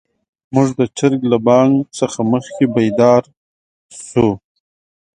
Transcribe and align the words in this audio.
موږ 0.53 0.67
د 0.79 0.81
چرګ 0.97 1.21
له 1.31 1.37
بانګ 1.47 1.73
نه 1.97 2.23
مخکې 2.33 2.63
بيدار 2.75 3.23
شوو. 4.07 4.31